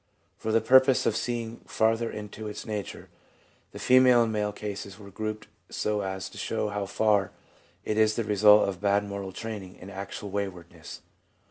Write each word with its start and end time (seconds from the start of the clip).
For 0.35 0.51
the 0.51 0.61
purpose 0.61 1.05
of 1.05 1.15
seeing 1.15 1.57
farther 1.67 2.09
into 2.09 2.47
its 2.47 2.65
nature, 2.65 3.07
the 3.71 3.77
female 3.77 4.23
and 4.23 4.33
male 4.33 4.51
cases 4.51 4.97
were 4.97 5.11
grouped 5.11 5.47
so 5.69 6.01
as 6.01 6.27
to 6.31 6.39
show 6.39 6.69
how 6.69 6.87
far 6.87 7.29
it 7.85 7.99
is 7.99 8.15
the 8.15 8.23
result 8.23 8.67
of 8.67 8.81
bad 8.81 9.03
moral 9.07 9.31
training 9.31 9.77
and 9.79 9.91
actual 9.91 10.31
waywardness. 10.31 11.01